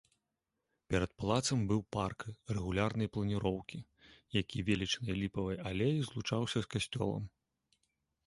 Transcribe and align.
Перад 0.91 1.11
палацам 1.23 1.59
быў 1.71 1.81
парк 1.95 2.19
рэгулярнай 2.55 3.09
планіроўкі, 3.17 3.79
які 4.41 4.65
велічнай 4.69 5.15
ліпавай 5.25 5.57
алеяй 5.73 6.01
злучаўся 6.07 6.59
з 6.65 6.73
касцёлам. 6.77 7.23